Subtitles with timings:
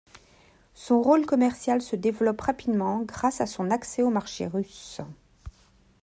[0.73, 4.99] Son rôle commercial se développe rapidement grâce à son accès au marché russe.